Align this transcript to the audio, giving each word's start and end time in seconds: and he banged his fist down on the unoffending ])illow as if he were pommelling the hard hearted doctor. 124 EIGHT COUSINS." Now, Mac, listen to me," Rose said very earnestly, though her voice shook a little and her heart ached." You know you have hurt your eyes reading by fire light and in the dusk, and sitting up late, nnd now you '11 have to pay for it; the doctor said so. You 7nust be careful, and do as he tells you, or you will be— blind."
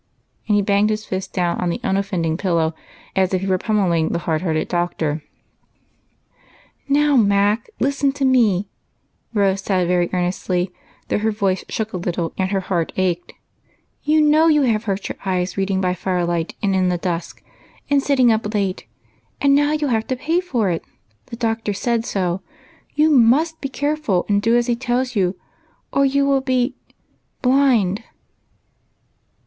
and 0.47 0.55
he 0.55 0.63
banged 0.63 0.89
his 0.89 1.05
fist 1.05 1.31
down 1.31 1.61
on 1.61 1.69
the 1.69 1.79
unoffending 1.83 2.35
])illow 2.35 2.73
as 3.15 3.35
if 3.35 3.41
he 3.41 3.45
were 3.45 3.59
pommelling 3.59 4.09
the 4.09 4.17
hard 4.25 4.41
hearted 4.41 4.67
doctor. 4.67 5.21
124 6.87 6.89
EIGHT 6.89 6.89
COUSINS." 6.89 7.07
Now, 7.07 7.15
Mac, 7.23 7.69
listen 7.79 8.11
to 8.13 8.25
me," 8.25 8.67
Rose 9.35 9.61
said 9.61 9.87
very 9.87 10.09
earnestly, 10.11 10.71
though 11.09 11.19
her 11.19 11.29
voice 11.29 11.63
shook 11.69 11.93
a 11.93 11.97
little 11.97 12.33
and 12.35 12.49
her 12.49 12.61
heart 12.61 12.91
ached." 12.97 13.33
You 14.03 14.21
know 14.21 14.47
you 14.47 14.63
have 14.63 14.85
hurt 14.85 15.07
your 15.07 15.19
eyes 15.23 15.55
reading 15.55 15.79
by 15.79 15.93
fire 15.93 16.25
light 16.25 16.55
and 16.63 16.75
in 16.75 16.89
the 16.89 16.97
dusk, 16.97 17.43
and 17.87 18.01
sitting 18.01 18.31
up 18.31 18.55
late, 18.55 18.87
nnd 19.39 19.51
now 19.51 19.65
you 19.73 19.81
'11 19.87 19.89
have 19.93 20.07
to 20.07 20.15
pay 20.15 20.39
for 20.41 20.71
it; 20.71 20.83
the 21.27 21.35
doctor 21.35 21.73
said 21.73 22.07
so. 22.07 22.41
You 22.95 23.11
7nust 23.11 23.61
be 23.61 23.69
careful, 23.69 24.25
and 24.27 24.41
do 24.41 24.57
as 24.57 24.65
he 24.65 24.75
tells 24.75 25.15
you, 25.15 25.35
or 25.93 26.05
you 26.05 26.25
will 26.25 26.41
be— 26.41 26.75
blind." 27.43 28.01